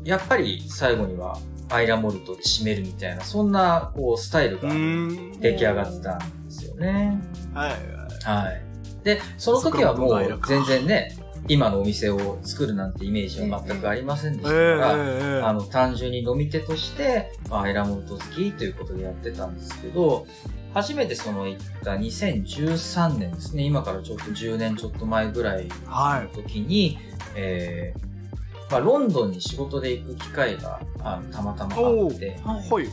[0.04, 1.38] やっぱり最後には
[1.70, 4.70] アイラモルトで締めるみたいな、そんな、こう、スタイルうが。
[5.40, 7.22] 出来上がってたんですよね。
[7.54, 7.72] はい。
[8.24, 8.62] はい。
[9.04, 11.16] で、その時はもうう全然ね、
[11.48, 20.26] 今のお店を作るなんてイメージは全くありませんでえしたから、ええあの、単純に飲み手として、まあアイラモルト好きということでやってたんですけど、
[20.74, 26.36] 初めてその行った2013年ですね、今からちょっと10年ちょっと前ぐらいのはい。
[26.36, 26.98] 時に、
[27.36, 28.14] えー
[28.72, 32.68] まあ、ロンドンに仕事で行く機会があのたまたまあって、はい。
[32.68, 32.88] ほい。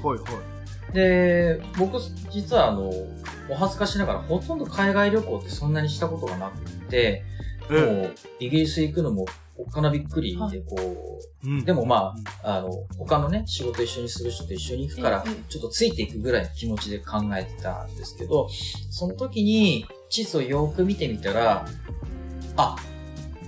[0.92, 1.98] で、僕、
[2.30, 2.90] 実はあの、
[3.48, 7.24] お恥ずかしながらほとんど海外旅行ってそんなにしたことがなくて、
[7.70, 9.26] もえう、イギリス行くのも
[9.66, 18.48] おっかなびっくりで、こう、えうんでもまあ、あの、他のね、仕事一緒にする人と一緒に行くからええ、ちょっとついていくぐらいの気持ちで考えてたんですけど、
[18.90, 21.66] その時に地図をよく見てみたら、
[22.56, 22.76] あ、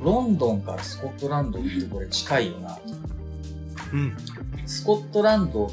[0.03, 2.79] ロンドンからスコットランドってこれ近いよな。
[3.93, 4.17] うん。
[4.67, 5.71] スコットランドっ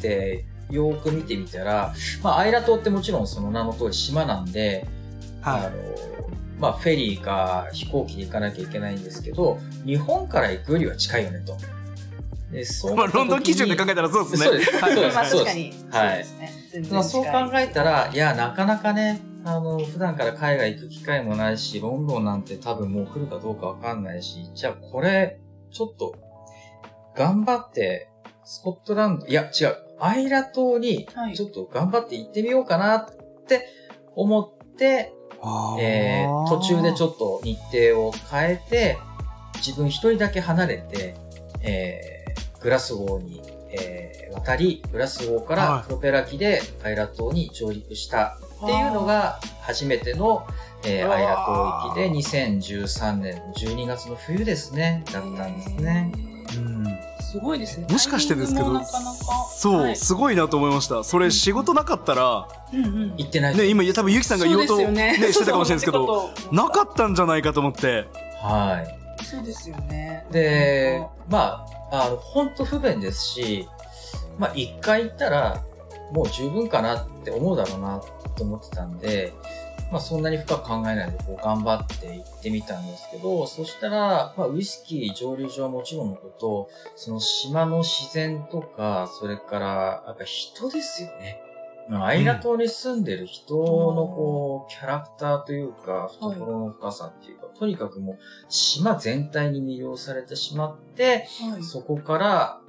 [0.00, 4.86] てよく見てみたら、まあ、アイラ島ってもちろんその名の通り島なんで、
[5.42, 5.76] あはの、
[6.60, 11.56] まあ、フェリーか飛行機で行かなきゃいけないんですけど、日本から行くよりは近いよねと。
[12.52, 12.94] で、そい。
[12.94, 14.46] まあ、ロンドン基準で考えたらそうですね。
[14.46, 15.74] そうですはいそうですまあ確かに。
[15.90, 16.88] はいそうですね。
[16.90, 26.14] まあ、そう考えたら、いや、なかなかね、あの、普段から海外行く機会もないし、ロンドンなんて多分もう来るかどうかわかんないし、じゃあこれ、ちょっと、
[27.16, 28.08] 頑張って、
[28.44, 33.06] スコットランド、いや、違う、アイラ島にはい、ちょっと頑張って行ってみようかなっ
[33.46, 33.66] て
[34.14, 35.12] 思って、
[35.80, 36.48] えー。
[36.48, 38.98] 途中でちょっと日程を変えて、
[39.56, 41.14] 自分一人だけ離れて、
[41.62, 45.66] えーグラスゴーに、えー渡り、グラスゴーかはい。
[45.78, 50.46] らプロペラ機でアイラ島に上陸したっていうのが初めての、
[50.84, 56.12] えーアイラ島行きで2013年の12月の冬ですね、だったんですね。
[57.34, 57.86] うんすごいですね。
[57.88, 58.80] もしかしてですけど。
[58.84, 61.04] そう、はいすごいなと思いました。
[61.04, 63.16] それ仕事なかったら、うんうん。
[63.16, 68.06] 行ってないね、今多分ゆきさんが言おうと、ねよねしてたかもしれないですけど、なかったんじゃないかと思って。
[68.42, 68.84] は
[69.20, 69.24] い。
[69.24, 70.26] そうですよね。
[70.30, 73.68] で、まあ、あの、本当不便ですし、
[74.38, 75.62] まあ、一回行ったら、
[76.12, 78.00] もう十分かなって思うだろうな
[78.36, 79.32] と思ってたんで、
[79.90, 91.42] まあ、そんなに深く考えないで、こう、頑張って行ってみたんですけど、そしたら、まあ、ウイスキー蒸留所はもちろんのこと、その島の自然とか、それから、やっぱ人ですよね。
[91.88, 101.64] まあアイラ島に住んでる人のこう、キャラクターというか、懐の深さっていうか、とにかくもう、島全体に魅了されてしまって、はい。
[101.64, 102.60] そこから、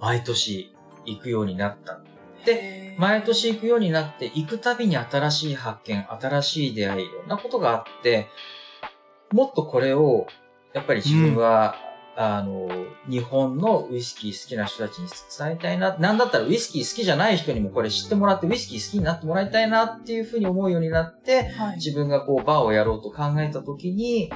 [0.00, 1.96] 毎年行くようになった。
[1.96, 2.00] で、
[2.44, 8.28] で毎年行くようになって、行くたびに新しい発見、新しい出会い、いろんなことがあって、
[9.32, 10.26] もっとこれを、
[10.72, 11.76] やっぱり自分は、
[12.18, 12.68] あの、
[13.08, 15.98] 日本のウイスキー好きな人たちに伝えたいな。
[15.98, 21.76] なんだったらウイスキー好きじゃない人にもこれ知ってもらって、ウイスキー好きになってもらいたいなっていうふうに思うようになって、はい。
[21.76, 24.32] 自分がこうバーをやろうと考えたときに、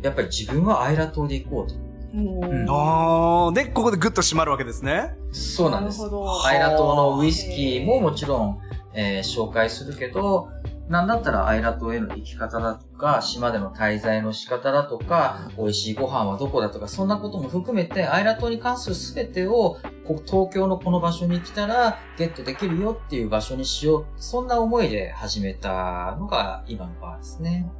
[0.00, 1.89] やっぱり自分はアイラ島で行こうと。
[2.12, 5.14] あーで、ここでグッと締まるわけですね。
[5.32, 8.58] そうなんですアイラ島のウイスキーももちろん、
[8.94, 10.48] えー紹介するけど、
[10.88, 24.06] なんだったらアイラ島への行き方だとか、島での滞在の仕方だとか、美味しいご飯はどこだとか、そんなことも含めて、アイラ島に関するすべてを、こ東京のこの場所に来たらゲットできるよっていう場所にしよう。
[24.16, 27.70] そんな思いで始めたのが今のバーですね。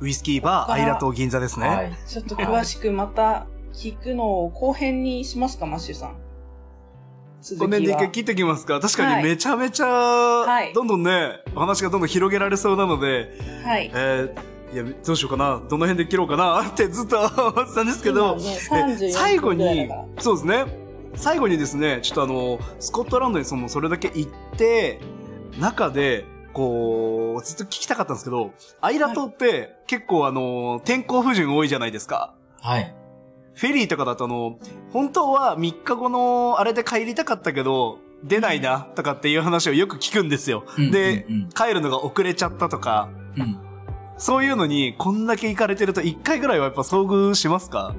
[0.00, 1.68] ウイスキーバー、アイラ島銀座ですね。
[1.68, 1.92] はい。
[2.06, 6.16] ちょっと詳しくまた聞くのを後編にしますか、マッシュさん。
[7.42, 7.80] 続きは。
[7.80, 13.30] で一回切ってきますか確かはいにめちゃめちゃ、はいどんどんね、お話がどんどん広げられそうなので、
[13.64, 13.90] はい。
[13.94, 20.64] えー、いや、どうしようかな、どの辺で切ろうかな ってずっと思ってたんですけど、今ね34え最後にそうですね。
[21.14, 25.00] 最後にですね、ちょっとあの、スコットランドにその、それだけ行って、
[25.58, 32.34] 中で、こう、ずっと聞きたかったんですけど、アイラ島って結構あの、天候不順多いじゃないですか。
[32.60, 32.94] はい。
[33.54, 34.58] フェリーとかだとあの、
[34.92, 40.64] 本当は3日後のあれで帰りたかったけど、出ないな、とかっていう話をよく聞くんですよ。
[40.78, 43.58] うんで、うん帰るのが遅れちゃったとか、うんうん
[44.22, 47.94] そういうのに、こんだけ行かれてると1回ぐらいはやっぱ遭遇しますか？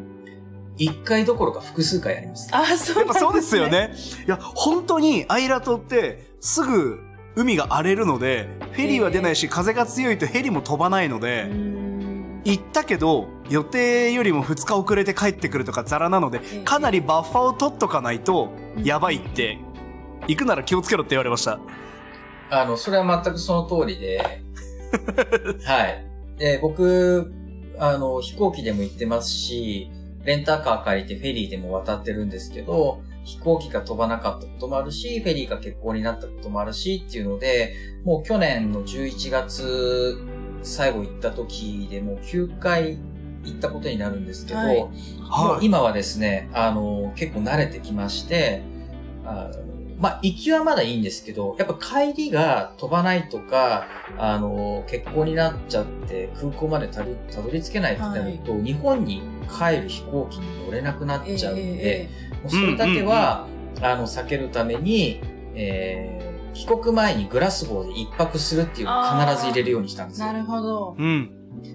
[0.78, 2.48] 一回どころか複数回あります。
[2.52, 3.68] あ、そうやっぱそうですよ。
[3.70, 3.96] ね。
[4.28, 7.00] いや、本当にアイラ島って、すぐ
[7.36, 11.50] 海が荒れるので、フェリーは出ないし、風が強いとヘリも飛ばないので、
[12.44, 18.50] 行ったけど、予定よりも2日遅れて帰ってくるとかザラなのでええ、かなりバッファーを取っとかないと、
[18.84, 19.60] やばいって、
[20.28, 21.60] 行くなら気をつけろって言われました。
[22.50, 24.42] あの、それは全くその通りで、
[25.64, 26.06] はい。
[26.38, 27.34] で、僕、
[27.80, 29.90] あの、飛行機でも行ってますし、
[30.26, 40.18] レンタカー借りてフェリーでも渡ってるんですけど、飛行機が飛ばなかったこともあるし、フェリーが欠航になったこともあるしっていうので、もう去年の11月、
[40.64, 42.98] 最後行った時でもう9回
[43.44, 44.78] 行ったことになるんですけど、はい。
[44.80, 48.62] もう今はですね、あの、結構慣れてきまして、
[49.26, 49.71] あの
[50.02, 53.86] まあ、行きはまだいいんですけど、やっぱ帰りが飛ばないとか、
[54.18, 62.10] あの、欠航になっちゃって空港までたどたどり着けないってなると、日本に帰る飛行機に乗れなくなっちゃうので、
[62.42, 63.48] もうそれだけは、
[63.80, 65.22] あの、避けるために、
[65.54, 70.28] えー帰国前にグラスゴーで一泊するっていうのを必ず入れるようにしたんですよ。
[70.28, 70.96] なるほど。
[70.98, 71.32] うん。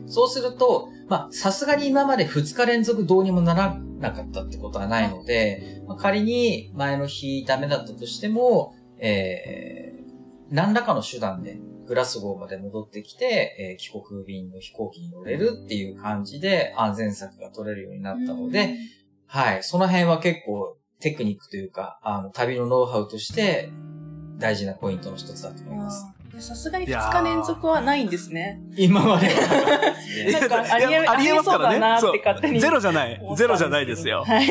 [0.06, 18.76] そうすると、まあ、さすがに今まで2日連続どうにもならなかったってことはないので、まあ、仮に前の日ダメだったとしても、えー、何らかの手段でグラスゴーまで戻ってきて、えー帰国便の飛行機に乗れるっていう感じで安全策が取れるようになったので、
[19.26, 23.70] はい、その辺は結構テクニックというか、あの、旅のノウハウとして
[24.38, 26.04] 大事なポイントの一つだと思います。
[26.40, 28.60] さすがに2日連続はないんですね。
[28.76, 29.32] 今までは。
[30.40, 32.00] なんか ありえますから
[32.50, 32.60] ね。
[32.60, 34.24] ゼロじゃないゼロじゃないですよ。
[34.24, 34.46] はい。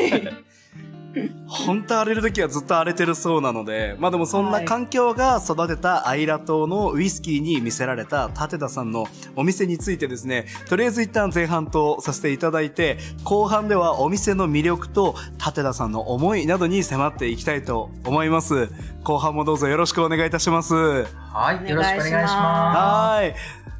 [1.46, 18.68] 本当荒れる時はずっと荒れてるそうなので、まあでもそんな環境が育てたアイラ島のウイスキーに見せられた立田さんのお店についてですね、とりあえず一旦前半とさせていただいて、後半ではお店の魅力と立田さんの思いなどに迫っていきたいと思います。
[19.02, 20.74] 後半もどうぞよろしくお願いいたします。
[20.74, 23.34] はい、よろしくお願いしまはい。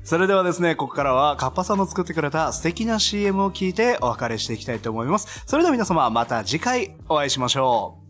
[0.06, 5.42] それではですね、ここからはカッパさんの作ってくれた素敵な CM を聞いてお別れしていきたいと思います。
[5.46, 8.06] それでは皆様また次回お会いしましょう。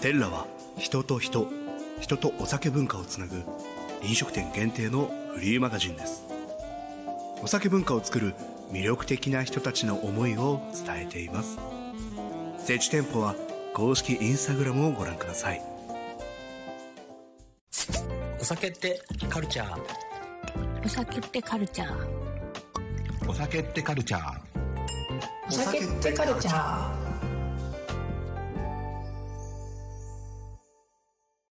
[0.00, 0.46] テッラは
[0.78, 1.48] 人と人、
[2.00, 3.42] 人とお酒文化をつなぐ
[4.02, 6.24] 飲食店限定のフリーマガジンです。
[7.42, 8.34] お酒文化を作る
[8.70, 11.81] 魅力的な人たちの思いを伝えています。
[12.64, 13.34] 設置店舗は
[13.74, 15.60] 公式インスタグラムをご覧ください。
[18.40, 19.80] お酒ってカルチャー？
[20.84, 23.28] お酒ってカルチャー。
[23.28, 24.38] お酒ってカルチャー
[25.48, 27.01] お酒ってカルチャー